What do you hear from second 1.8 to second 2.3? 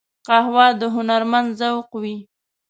وي